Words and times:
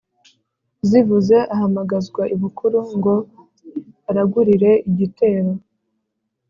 zivuze 0.89 1.37
ahamagazwa 1.53 2.23
ibukuru 2.35 2.79
ngo 2.97 3.15
aragurire 4.09 4.71
igitero 4.89 5.51